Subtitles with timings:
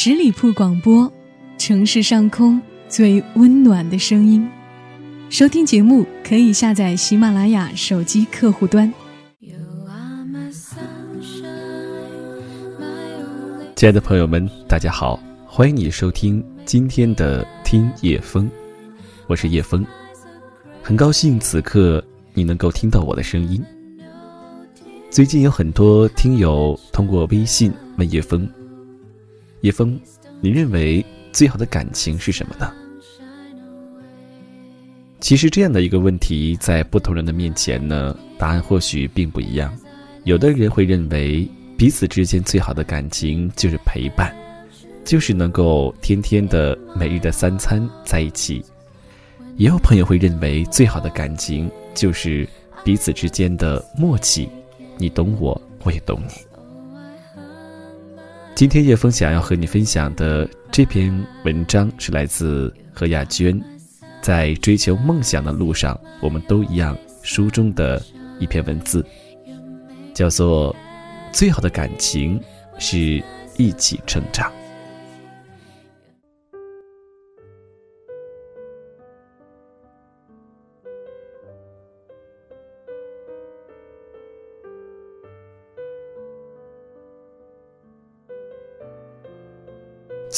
[0.00, 1.12] 十里铺广播，
[1.58, 4.48] 城市上空最温暖的声音。
[5.28, 8.94] 收听节目可以下载喜马拉雅手机客户端。
[13.74, 18.48] 亲爱的朋友们，大家好，欢迎你收听今天的听叶风，
[19.26, 19.84] 我是叶风，
[20.80, 22.00] 很高兴此刻
[22.34, 23.60] 你能够听到我的声音。
[25.10, 28.48] 最近有很多听友通过微信问叶枫
[29.60, 29.98] ：“叶枫，
[30.40, 32.72] 你认为最好的感情是什么呢？”
[35.20, 39.76] 其实这样的一个问题，在不同人的面前呢，答案或许并不一样。
[40.24, 44.32] 有的人会认为，彼此之间最好的感情就是陪伴，
[45.04, 48.62] 就是能够天天的、每日的三餐在一起；
[49.56, 52.48] 也有朋友会认为，最好的感情就是
[52.84, 54.48] 彼此之间的默契。
[54.98, 56.47] 你懂我，我也懂你。
[58.58, 63.56] 今天叶峰想要和你分享的这篇文章是来自何亚娟，
[64.20, 66.98] 在追求梦想的路上，我们都一样。
[67.22, 68.02] 书中的
[68.40, 69.06] 一篇文字，
[70.12, 70.74] 叫做
[71.30, 72.40] “最好的感情
[72.80, 73.22] 是
[73.56, 74.50] 一起成长”。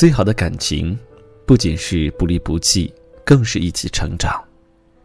[0.01, 0.99] 最好的感情，
[1.45, 2.91] 不仅是不离不弃，
[3.23, 4.43] 更是一起成长，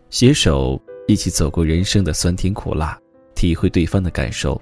[0.09, 2.97] 携手一起走过人生的酸甜苦辣，
[3.35, 4.61] 体会对方的感受。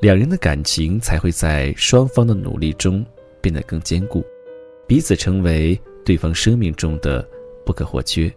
[0.00, 3.06] 两人的感情才会在双方的努力中
[3.40, 4.20] 变得更坚固，
[4.84, 7.24] 彼此成为对方生命中的
[7.64, 8.28] 不可或缺。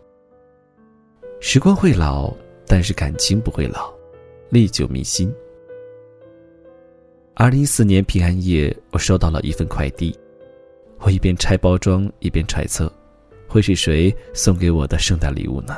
[1.39, 2.31] 时光会老，
[2.67, 3.92] 但是感情不会老，
[4.52, 5.33] 历久弥新。
[7.33, 10.16] 二零一四年平安夜，我收到了一份快递。
[11.00, 12.92] 我一边拆包装，一边揣测，
[13.48, 15.78] 会是谁送给我的圣诞礼物呢？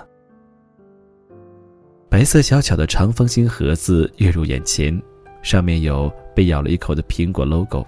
[2.09, 4.99] 白色小巧的长方形盒子跃入眼前，
[5.43, 7.85] 上面有被咬了一口的苹果 logo。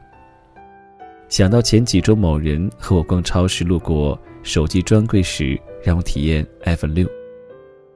[1.30, 7.10] 想到前几周某人和我逛超市，路过手机专柜时，让我体验 iPhone 六，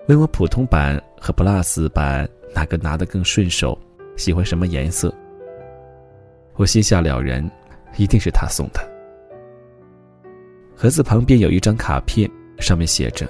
[0.08, 3.78] 问我普通版和 Plus 版哪个拿得更顺手，
[4.16, 5.14] 喜欢什么颜色。
[6.56, 7.48] 我心下了然，
[7.98, 8.95] 一定是他送的。
[10.86, 12.30] 盒子旁边有一张卡片，
[12.60, 13.28] 上面写着：“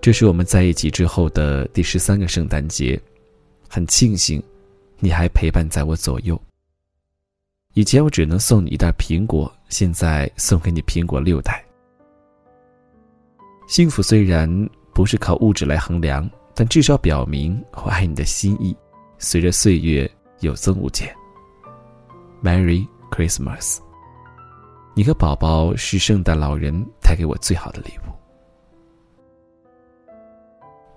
[0.00, 2.98] 这是我们在一起之后的第十三个圣诞节，
[3.68, 4.42] 很庆幸，
[4.98, 6.40] 你还陪伴在我左右。
[7.74, 11.62] 以前我只能送你一袋苹果，现在送给你苹果六袋。
[13.68, 14.48] 幸福虽然
[14.94, 18.74] 不是靠物质来衡量，但至少表明我爱你的心意，
[19.18, 21.14] 随着岁月有增无减。
[22.42, 23.80] Merry Christmas。”
[24.96, 28.12] 你和宝宝是圣诞老人带给我最好的礼物。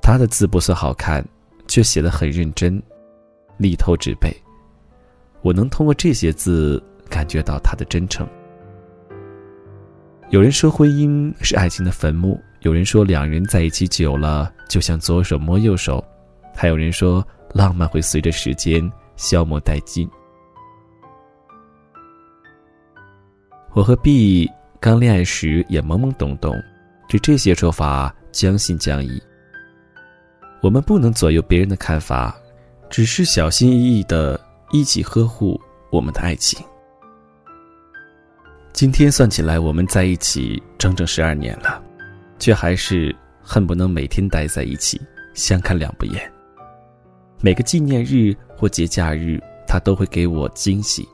[0.01, 1.25] 他的字不算好看，
[1.67, 2.81] 却写得很认真，
[3.57, 4.31] 力透纸背。
[5.41, 8.27] 我能通过这些字感觉到他的真诚。
[10.29, 16.03] 有人说婚姻是爱情的坟墓，有人说两人在一起久了就像左手摸右手，
[16.55, 20.07] 还有人说浪漫会随着时间消磨殆尽。
[23.77, 26.51] 我和 B 刚恋爱时也懵懵懂懂，
[27.07, 29.21] 对这些说法将信将疑。
[30.63, 32.35] 我们不能左右别人的看法，
[32.89, 35.61] 只是小心翼翼的一起呵护
[35.91, 36.59] 我们的爱情。
[38.73, 41.79] 今天算起来，我们在一起整整十二年了，
[42.39, 44.99] 却还是恨不能每天待在一起，
[45.35, 46.33] 相看两不厌。
[47.41, 51.07] 每个纪念日或节假日，他都会给我惊喜。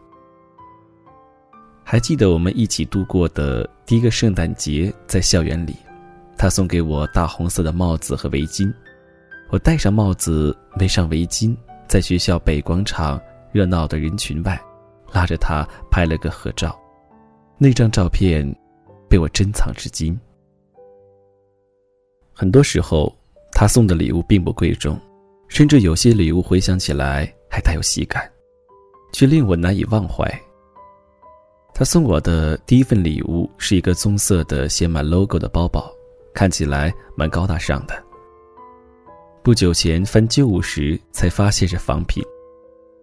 [1.84, 5.76] 还记得我们一起度过的第一个圣诞节，在校园里，
[6.38, 8.74] 他送给我大红色的帽子和围巾，
[9.50, 11.56] 我戴上帽子，围上围巾，
[11.88, 14.60] 在学校北广场热闹的人群外，
[15.12, 16.76] 拉着他拍了个合照，
[17.57, 18.44] 那张照片
[19.10, 20.18] 被我珍藏至今。
[22.34, 23.13] 很多时候，
[23.52, 25.00] 他送的礼物并不贵重，
[25.48, 28.28] 甚至有些礼物回想起来还带有喜感，
[29.12, 30.25] 却令我难以忘怀。
[31.75, 35.92] 他送我的第一份礼物是一个棕色的写满 logo 的包包，
[36.31, 38.04] 看起来蛮高大上的。
[39.42, 42.24] 不久前翻旧物时才发现是仿品，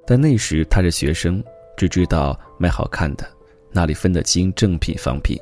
[0.06, 1.43] 但那时他是学生，
[1.76, 3.28] 只知道买好看的，
[3.72, 5.37] 哪里分得清正品仿品？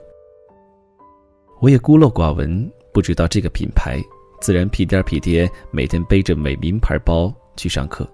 [1.60, 4.02] 我也孤陋寡闻，不知道这个品牌，
[4.40, 8.08] 自然屁颠屁颠每天背着美名牌包去上课。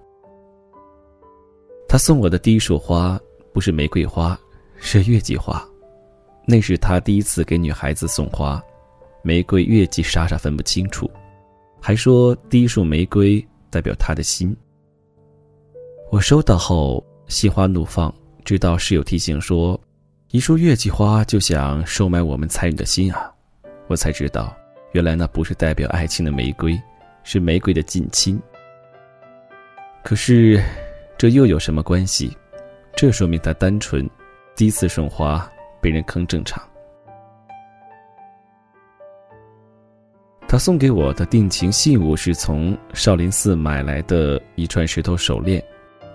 [1.87, 3.17] 他送我的第一束花
[3.53, 4.37] 不是玫瑰花。
[4.77, 5.63] 是月季花，
[6.45, 8.61] 那是他第一次给女孩子送花，
[9.23, 11.09] 玫瑰、月季傻傻分不清楚，
[11.81, 14.55] 还说第一束玫瑰代表他的心。
[16.11, 18.13] 我收到后心花怒放，
[18.43, 19.79] 直到室友提醒说，
[20.31, 23.33] 一束月季花就想收买我们才女的心啊，
[23.87, 24.55] 我才知道，
[24.91, 26.79] 原来那不是代表爱情的玫瑰，
[27.23, 28.39] 是玫瑰的近亲。
[30.03, 30.63] 可是，
[31.17, 32.31] 这又有什么关系？
[32.95, 34.07] 这说明他单纯。
[34.55, 35.49] 第一次送花
[35.81, 36.63] 被人坑正常。
[40.47, 45.61] 他送给我的定情信物是从少林寺买来的一串石头手链。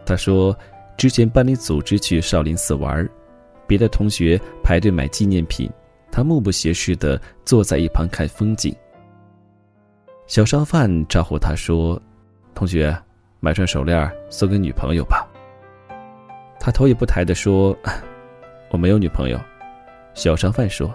[0.07, 0.57] 他说，
[0.97, 3.07] 之前班里组织去少林寺玩，
[3.67, 5.71] 别的同学排队买纪念品，
[6.11, 8.75] 他目不斜视的坐在一旁看风景。
[10.27, 12.01] 小商贩招呼他说
[12.55, 12.97] ：“同学，
[13.41, 15.29] 买串手链送给女朋友吧。”
[16.59, 17.77] 他头也不抬的说。
[18.71, 19.39] 我没有女朋友，
[20.15, 20.93] 小商贩说：“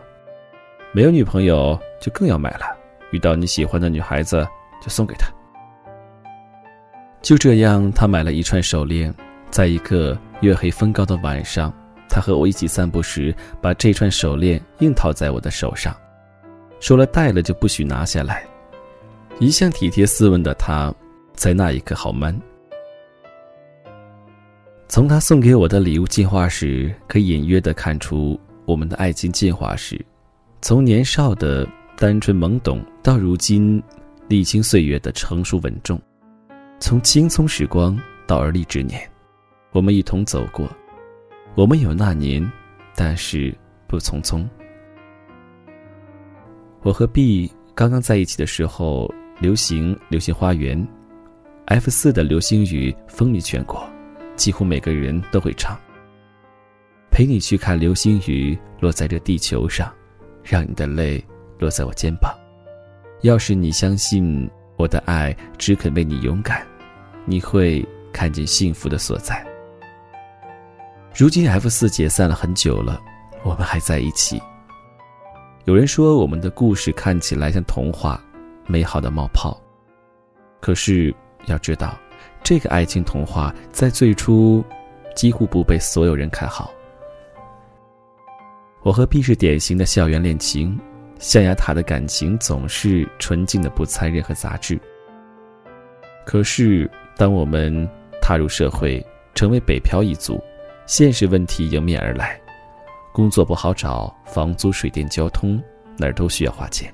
[0.93, 2.65] 没有女朋友就更要买了。
[3.11, 4.47] 遇到你喜欢的女孩子，
[4.81, 5.27] 就送给她。”
[7.21, 9.13] 就这样，他买了一串手链，
[9.49, 11.73] 在一个月黑风高的晚上，
[12.07, 15.95] 他和我一起散步时，把这串手链硬套在我的手上，
[16.79, 18.43] 说了戴了就不许拿下来。
[19.39, 20.93] 一向体贴斯文的他，
[21.33, 22.39] 在那一刻好 man。
[24.95, 29.99] 从他送给我的礼物进化史，可以隐约的看出我们的爱情进化史，
[30.61, 33.83] 从年少的单纯懵懂到如今
[34.29, 36.01] 历经岁月的成熟稳重，
[36.79, 38.97] 从青葱时光到而立之年，
[39.73, 40.65] 我们一同走过。
[41.55, 42.49] 我们有那年，
[42.95, 43.53] 但是
[43.87, 44.47] 不匆匆。
[46.83, 50.81] 我和 B 刚刚在一起的时候，流行《流星花园》
[51.65, 53.85] ，F 四的流星雨风靡全国。
[54.35, 55.77] 几乎每个人都会唱。
[57.11, 59.93] 陪你去看流星雨落在这地球上，
[60.43, 61.23] 让你的泪
[61.57, 62.35] 落在我肩膀。
[63.21, 66.67] 要是你相信我的爱只肯为你勇敢，
[67.23, 69.45] 你会看见幸福的所在。
[71.15, 73.01] 如今 F 四解散了很久了，
[73.43, 74.41] 我们还在一起。
[75.63, 78.21] 有人说我们的故事看起来像童话，
[78.67, 79.57] 美好的冒泡。
[80.59, 81.15] 可是
[81.45, 81.97] 要知道。
[82.45, 84.63] 这个爱情童话在最初
[85.15, 86.71] 几乎不被所有人看好。
[88.83, 90.79] 我和 B 是典型的校园恋情，
[91.17, 94.79] 象牙塔的感情总是纯净的，不掺任何杂质。
[96.23, 96.87] 可是，
[97.17, 97.89] 当我们
[98.21, 99.03] 踏入社会，
[99.33, 100.39] 成为北漂一族，
[100.85, 102.39] 现实问题迎面而来，
[103.11, 105.59] 工作不好找，房租、水电、交通
[105.97, 106.93] 哪儿都需要花钱。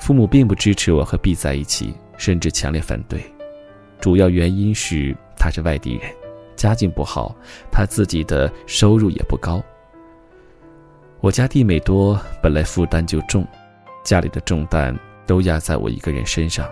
[0.00, 1.92] 父母并不支持我和 B 在一起。
[2.18, 3.22] 甚至强烈反对，
[3.98, 6.12] 主要原因是他是外地人，
[6.56, 7.34] 家境不好，
[7.72, 9.62] 他自己的收入也不高。
[11.20, 13.46] 我家弟妹多，本来负担就重，
[14.04, 14.94] 家里的重担
[15.26, 16.68] 都压在我一个人身上。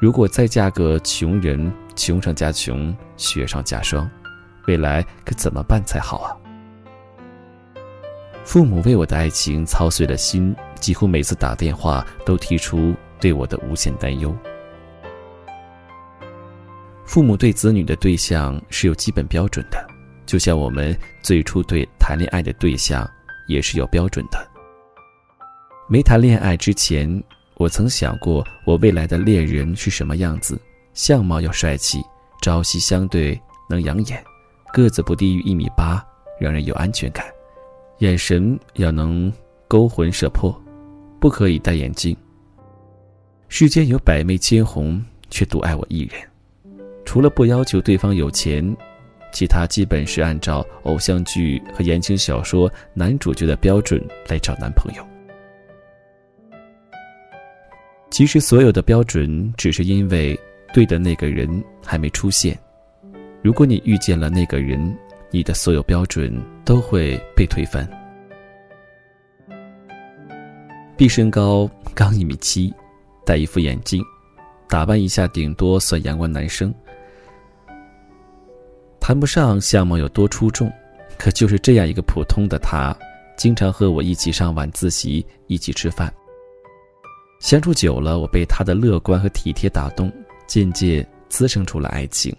[0.00, 4.10] 如果再嫁个穷人，穷上加穷，雪上加霜，
[4.66, 6.36] 未来可怎么办才好啊？
[8.44, 12.94] 父母为我的爱情操碎了心，几乎每次打电话都提出。
[13.20, 14.34] 对我的无限担忧。
[17.04, 19.86] 父母对子女的对象是有基本标准的，
[20.26, 23.08] 就像我们最初对谈恋爱的对象
[23.46, 24.38] 也是有标准的。
[25.88, 27.10] 没谈恋爱之前，
[27.56, 30.60] 我曾想过我未来的恋人是什么样子：
[30.92, 32.02] 相貌要帅气，
[32.42, 33.40] 朝夕相对
[33.70, 34.22] 能养眼，
[34.70, 36.04] 个子不低于一米八，
[36.38, 37.24] 让人有安全感，
[38.00, 39.32] 眼神要能
[39.66, 40.54] 勾魂摄魄，
[41.18, 42.14] 不可以戴眼镜。
[43.48, 46.20] 世间有百媚千红，却独爱我一人。
[47.04, 48.76] 除了不要求对方有钱，
[49.32, 55.02] 其他基本是按照偶像剧和言情小说男主角的标准来找男朋友。
[58.10, 60.38] 其实，所有的标准只是因为
[60.74, 61.48] 对的那个人
[61.82, 62.56] 还没出现。
[63.42, 64.94] 如果你遇见了那个人，
[65.30, 66.30] 你的所有标准
[66.64, 67.88] 都会被推翻。
[70.96, 72.72] 毕身高刚一米七。
[73.28, 74.02] 戴一副眼镜，
[74.70, 76.74] 打扮一下，顶多算阳光男生。
[78.98, 80.72] 谈不上相貌有多出众，
[81.18, 82.96] 可就是这样一个普通的他，
[83.36, 86.10] 经常和我一起上晚自习，一起吃饭。
[87.38, 90.10] 相处久了，我被他的乐观和体贴打动，
[90.46, 92.34] 渐渐滋生出了爱情。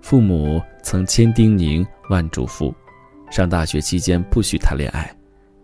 [0.00, 2.72] 父母曾千叮咛万嘱咐，
[3.32, 5.12] 上大学期间不许谈恋爱，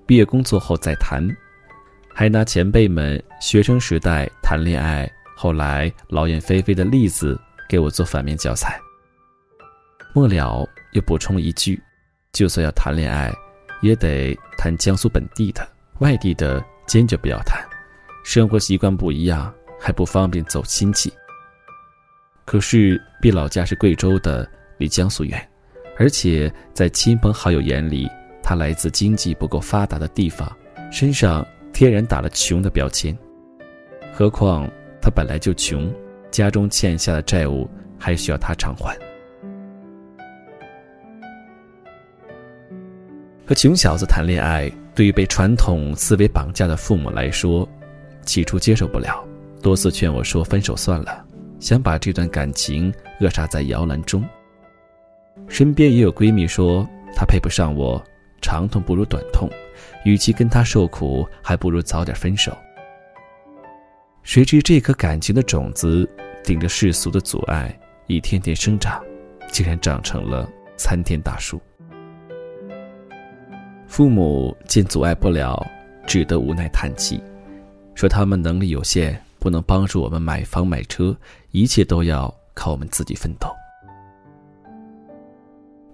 [0.06, 1.24] 毕业工作后再谈。
[2.14, 8.78] 还拿前辈们学生时代谈恋爱，后来劳燕飞飞的例子给我做反面教材。
[10.12, 11.80] 末了又补充一句：
[12.32, 13.32] 就算要谈恋爱，
[13.80, 15.66] 也得谈江苏本地的，
[16.00, 17.64] 外地的坚决不要谈。
[18.22, 21.12] 生活习惯不一样，还不方便走亲戚。
[22.44, 25.48] 可是毕老家是贵州的，离江苏远，
[25.96, 28.08] 而且在亲朋好友眼里，
[28.42, 30.50] 他来自经济不够发达的地方，
[30.90, 33.16] 身上天然打了穷的标签。
[34.12, 35.92] 何况他本来就穷，
[36.30, 38.96] 家中欠下的债务还需要他偿还。
[43.46, 47.68] 和穷小子谈恋爱，对于被传统思维绑架的父母来说，
[48.24, 49.24] 起初接受不了，
[49.60, 51.24] 多次劝我说分手算了，
[51.58, 54.24] 想把这段感情扼杀在摇篮中。
[55.48, 56.86] 身边也有闺蜜说
[57.16, 58.00] 她配不上我，
[58.40, 59.48] 长痛不如短痛，
[60.04, 62.56] 与其跟他受苦，还不如早点分手。
[64.22, 66.08] 谁知这颗感情的种子，
[66.44, 67.76] 顶着世俗的阻碍，
[68.06, 69.02] 一天天生长，
[69.50, 71.60] 竟然长成了参天大树。
[73.86, 75.66] 父母见阻碍不了，
[76.06, 77.22] 只得无奈叹气，
[77.94, 81.16] 说他们能力有限，不能帮助我们买房买车，
[81.50, 83.48] 一切都要靠我们自己奋斗。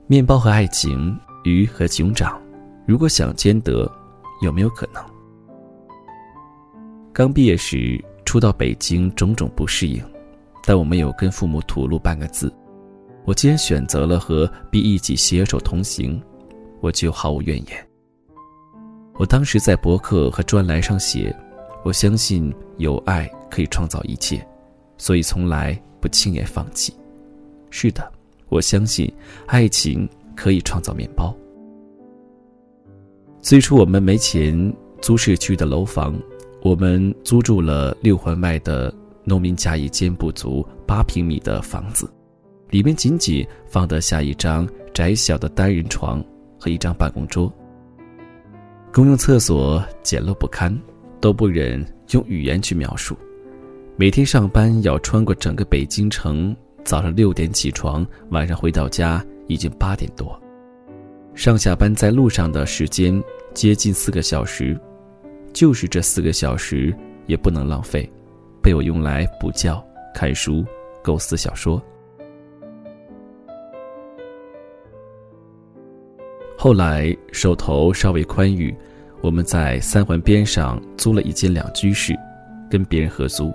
[0.06, 2.40] 面包和爱情，鱼和熊掌，
[2.86, 3.90] 如果想兼得，
[4.42, 5.04] 有没有可能？
[7.12, 10.02] 刚毕业时初到北京，种种不适应，
[10.64, 12.52] 但我没有跟父母吐露半个字。
[13.24, 16.22] 我既然选择了和 B 一起携手同行。
[16.80, 17.88] 我就毫无怨言。
[19.14, 21.34] 我当时在博客和专栏上写
[21.82, 24.46] ：“我相信有爱可以创造一切，
[24.98, 26.94] 所以从来不轻言放弃。”
[27.70, 28.12] 是的，
[28.50, 29.12] 我相信
[29.46, 31.34] 爱情可以创造面包。
[33.46, 36.20] 最初我们没钱租市区的楼房，
[36.62, 42.10] 我们租住了六环外的农民家一间不足八平米的房子，
[42.70, 46.20] 里面仅仅放得下一张窄小的单人床。
[46.58, 47.52] 和一张办公桌。
[48.92, 50.76] 公用厕所简陋不堪，
[51.20, 53.16] 都不忍用语言去描述。
[53.94, 60.36] 每天上班要穿过整个北京城，早上六点起床，晚上回到家已经八点多。
[61.34, 63.22] 上下班在路上的时间
[63.56, 64.78] 接近四个小时，
[65.54, 66.94] 就是这四个小时
[67.24, 68.06] 也不能浪费，
[68.62, 69.82] 被我用来补觉、
[70.14, 70.62] 看书、
[71.02, 71.82] 构思小说。
[76.54, 78.76] 后来手头稍微宽裕，
[79.22, 82.14] 我们在三环边上租了一间两居室，
[82.70, 83.50] 跟别人合租，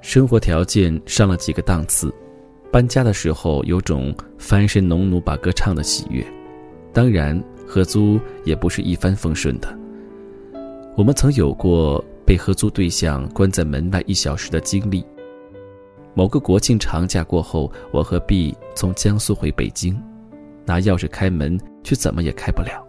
[0.00, 2.14] 生活条件上了几个档次。
[2.70, 6.24] 搬家的时候有种翻身农奴把歌唱的喜悦，
[6.92, 9.78] 当然合租也不是一帆风顺的。
[10.96, 15.04] 我们曾有过被合租对象关在门外一小时的经历。
[16.14, 20.00] 某个国庆长假过后，我和 B 从江苏回北京。
[20.66, 22.82] 拿钥匙开门，却怎么也开不了，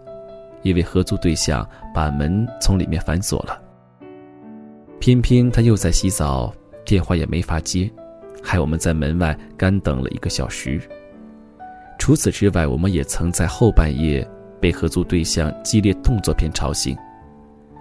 [0.62, 3.60] 因为合租对象把门从里面反锁了。
[4.98, 6.50] 偏偏他又在洗澡，
[6.86, 7.90] 电话也没法接，
[8.42, 10.80] 害我们在门外干等了一个小时。
[11.98, 14.26] 除此之外，我们也曾在后半夜
[14.66, 16.96] 被合租对象激烈动作片吵醒，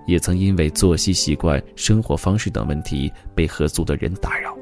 [0.05, 4.55] 也曾因为作息习惯、生活方式等问题被合租的人打扰。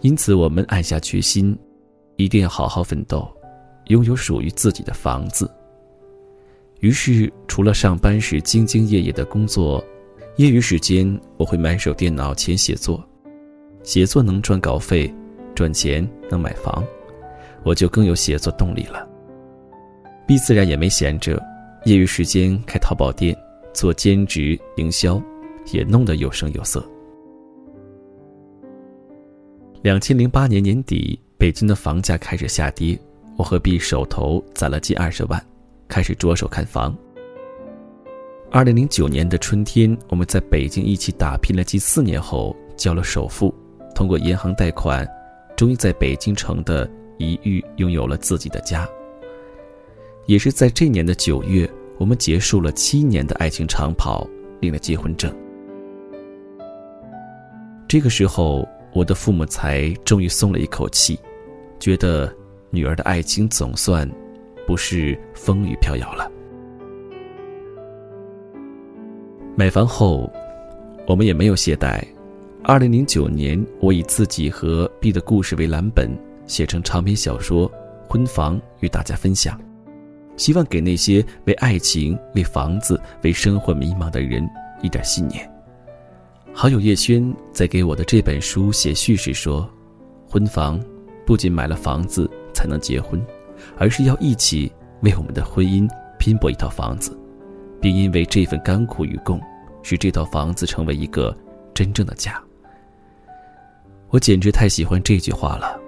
[0.00, 1.56] 因此，我们暗下决心。
[2.16, 3.24] 一定要好好奋斗，
[3.86, 5.48] 拥有属于自己的房子。
[6.80, 9.82] 于是，除了上班时兢兢业业的工作，
[10.38, 13.00] 业余时间我会埋手电脑前写作。
[13.84, 15.12] 写作能赚稿费，
[15.54, 16.84] 赚钱能买房，
[17.62, 19.08] 我就更有写作动力了。
[20.26, 21.42] B 自然也没闲着，
[21.84, 23.36] 业余时间开淘宝店，
[23.72, 25.22] 做兼职营销，
[25.72, 26.84] 也弄得有声有色。
[29.82, 31.18] 两千零八年年底。
[31.38, 32.96] 北京的房价开始下跌，
[33.36, 35.44] 我和 B 手头攒了近二十万，
[35.88, 36.96] 开始着手看房。
[38.48, 43.52] 二零零九年的春天，我们在北京一起打拼了近四年后，交了首付，
[43.92, 45.04] 通过银行贷款，
[45.56, 46.88] 终于在北京城的
[47.18, 48.88] 一隅拥有了自己的家。
[50.26, 54.26] 也是在这年的九月，我们结束了七年的爱情长跑，
[54.60, 55.34] 领了结婚证。
[57.88, 61.18] 这个时候，我的父母才终于松了一口气。
[61.78, 62.32] 觉得
[62.70, 64.08] 女儿的爱情总算
[64.66, 66.30] 不是风雨飘摇了。
[69.56, 70.32] 买房后，
[71.06, 72.00] 我们也没有懈怠。
[72.62, 77.68] 二零零九年，我以自己和 B 的故事为蓝本，写成长篇小说
[78.08, 79.60] 《婚房》与大家分享，
[80.36, 84.48] 希望给那些为爱情、为房子、为生活迷茫的人
[84.82, 85.48] 一点信念。
[86.52, 89.68] 好友叶轩在给我的这本书写序时说
[90.28, 90.80] ：“婚房。”
[91.24, 93.24] 不仅买了房子才能结婚，
[93.78, 94.70] 而是要一起
[95.02, 97.16] 为我们的婚姻拼搏一套房子，
[97.80, 99.40] 并因为这份甘苦与共，
[99.84, 101.34] 使这套房子成为一个
[101.72, 102.42] 真正的家。
[104.08, 105.80] 我简直太喜欢这句话了。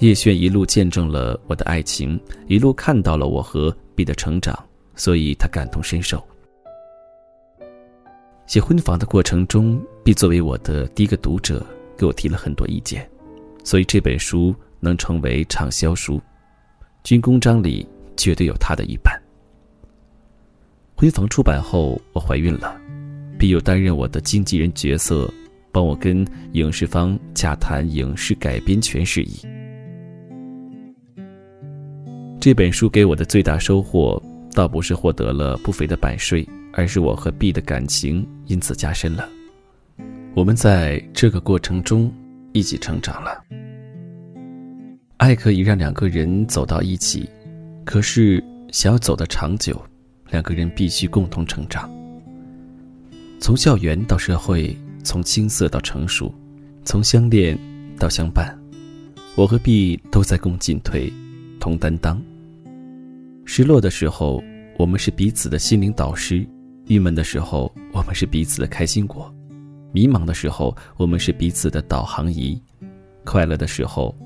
[0.00, 4.58] 叶璇一路见证了我的爱情，一路看到了我和 B 的成长，
[4.96, 6.26] 所以他感同身受。
[8.46, 11.64] 写婚房的过程中，B 作为我的第一个读者，
[11.98, 13.06] 给我提了很多意见，
[13.62, 16.18] 所以这本书能成为畅销书。
[17.04, 19.14] 军功章里绝对有他的一半。
[20.96, 22.74] 婚房出版后，我怀孕了
[23.38, 25.30] ，B 又担任我的经纪人角色，
[25.70, 29.40] 帮我跟影视方洽谈影视改编权事宜。
[32.40, 34.20] 这本书给我的最大收获，
[34.54, 39.28] 倒不是获得了不菲的版税，而是我和 B 的感情因此加深了。
[40.34, 42.10] 我们在这个过程中
[42.52, 43.44] 一起成长了。
[45.18, 47.28] 爱可以让两个人走到一起，
[47.84, 48.42] 可是
[48.72, 49.78] 想要走得长久，
[50.30, 51.90] 两个人必须共同成长。
[53.38, 56.34] 从校园到社会，从青涩到成熟，
[56.86, 57.58] 从相恋
[57.98, 58.58] 到相伴，
[59.34, 61.12] 我和 B 都在共进退，
[61.58, 62.18] 同担当。
[63.52, 64.40] 失落的时候，
[64.78, 66.46] 我们是彼此的心灵导师；
[66.86, 69.24] 郁闷的时候，我们是彼此的开心果；
[69.90, 72.56] 迷茫的时候，我们是彼此的导航仪；
[73.24, 74.16] 快乐的时候，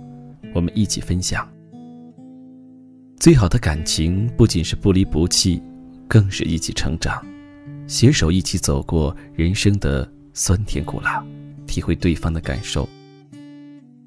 [0.55, 1.51] 我们一起分享。
[3.17, 5.63] 最好的感情不仅是不离不弃，
[6.07, 7.25] 更是一起成长，
[7.87, 11.25] 携手一起走过人生的酸甜苦辣，
[11.67, 12.87] 体会对方的感受。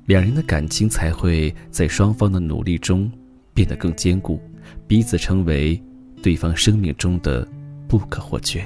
[0.05, 3.12] 两人的感情才会在双方的努力中
[3.55, 4.39] 变得更坚固。
[4.88, 5.82] 彼此成为
[6.24, 7.46] 对方生命中的
[7.88, 8.65] 不可或缺。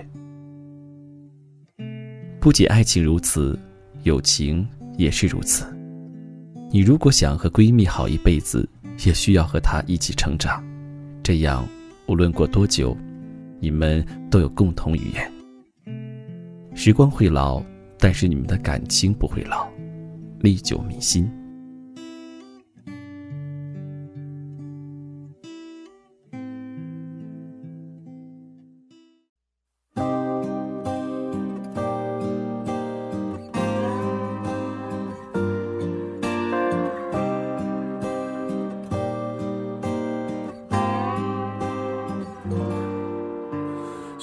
[2.40, 3.58] 不仅爱情如此，
[4.04, 5.66] 友情也是如此。
[6.72, 8.68] 你如果想和闺蜜好一辈子，
[9.04, 10.64] 也需要和她一起成长，
[11.24, 11.68] 这样
[12.08, 12.96] 无论过多久，
[13.60, 15.32] 你们都有共同语言。
[16.76, 17.64] 时光会老，
[17.98, 19.68] 但是你们的感情不会老，
[20.40, 21.30] 历久弥新。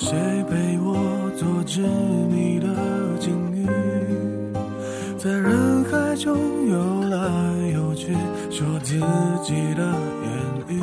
[0.09, 2.66] 谁陪我做执迷的
[3.21, 3.66] 鲸鱼？
[5.18, 6.35] 在人海中
[6.66, 7.18] 游来
[7.75, 8.16] 游去，
[8.51, 8.94] 说自
[9.44, 9.85] 己的
[10.25, 10.33] 言
[10.68, 10.81] 语。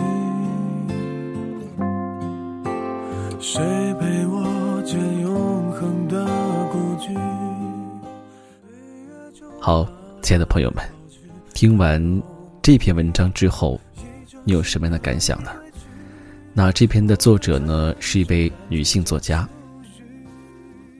[3.39, 3.63] 谁
[3.99, 6.23] 陪我见永恒的
[6.71, 6.95] 孤？
[9.59, 9.88] 好，
[10.21, 10.85] 亲爱的朋友们，
[11.55, 12.21] 听完
[12.61, 13.81] 这篇文章之后，
[14.43, 15.49] 你有什么样的感想呢？
[16.57, 19.47] 那这篇的作者呢，是一位女性作家。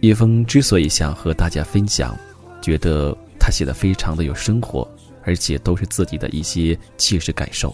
[0.02, 2.16] 叶枫之所以想和大家分享，
[2.62, 4.86] 觉得她写的非常的有生活，
[5.24, 7.74] 而且都是自己的一些切实感受。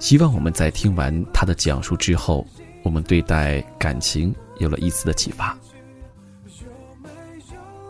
[0.00, 2.46] 希望我们在听完她的讲述之后。
[2.84, 5.56] 我们对待感情有了一丝的启发。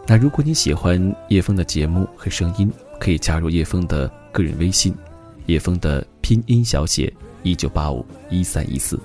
[0.07, 4.95] 那如果你喜欢叶枫的节目和声音，可以加入叶枫的个人微信，
[5.47, 7.11] 叶枫的拼音小写
[7.43, 9.01] 一九八五一三一四，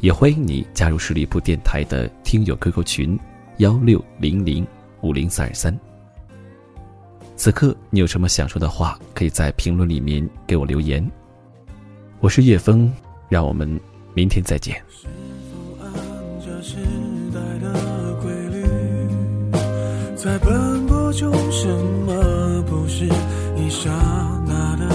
[0.00, 3.18] 也欢迎你加入十里铺电台的听友 QQ 群
[3.58, 4.66] 幺六零零
[5.00, 5.76] 五零三二三。
[7.36, 11.08] 此刻你有什么想说的话，可以在评论里面给我留言。
[12.20, 12.92] 我是叶枫，
[13.28, 13.78] 让我们。
[14.14, 14.74] 明天再见。
[20.16, 21.68] 在奔波中，什
[22.04, 23.88] 么不是一刹
[24.44, 24.88] 那的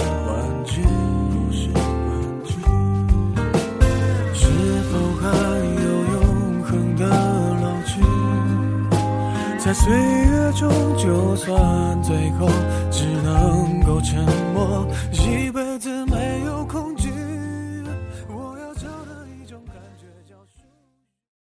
[9.74, 12.48] 岁月中，就算最后
[12.90, 15.93] 只能够沉默，一辈子。